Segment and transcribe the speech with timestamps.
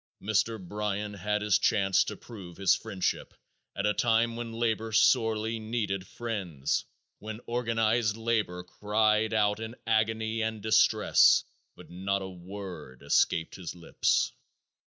[0.19, 0.59] Mr.
[0.59, 3.35] Bryan had his chance to prove his friendship
[3.75, 6.85] at a time when labor sorely needed friends,
[7.19, 11.43] when organized labor cried out in agony and distress.
[11.75, 14.31] But not a word escaped his lips.